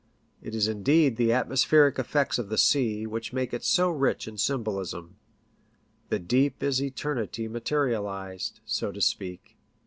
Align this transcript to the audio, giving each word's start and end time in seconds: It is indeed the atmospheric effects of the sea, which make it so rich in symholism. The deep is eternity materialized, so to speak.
It 0.41 0.55
is 0.55 0.67
indeed 0.67 1.15
the 1.15 1.31
atmospheric 1.31 1.99
effects 1.99 2.39
of 2.39 2.49
the 2.49 2.57
sea, 2.57 3.05
which 3.05 3.33
make 3.33 3.53
it 3.53 3.63
so 3.63 3.91
rich 3.91 4.27
in 4.27 4.33
symholism. 4.35 5.13
The 6.09 6.17
deep 6.17 6.63
is 6.63 6.81
eternity 6.81 7.47
materialized, 7.47 8.61
so 8.65 8.91
to 8.91 8.99
speak. 9.01 9.57